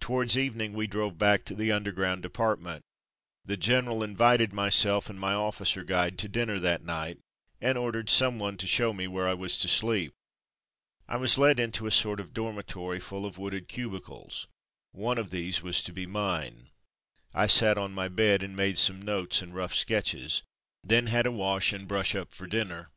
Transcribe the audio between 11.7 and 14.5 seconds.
a sort of dormitory full of wooded cubicles,